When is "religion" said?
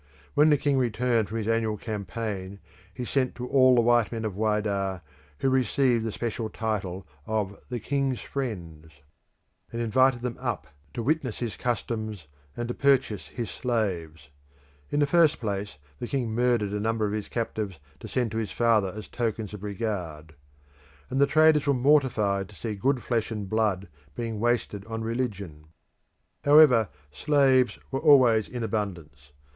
25.03-25.67